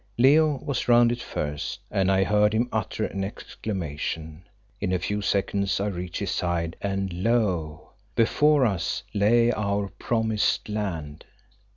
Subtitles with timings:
[0.17, 4.43] Leo was round it first, and I heard him utter an exclamation.
[4.79, 7.91] In a few seconds I reached his side, and lo!
[8.15, 11.25] before us lay our Promised Land.